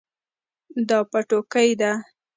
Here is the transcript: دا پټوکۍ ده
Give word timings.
دا 0.89 0.99
پټوکۍ 1.11 1.65
ده 1.79 1.91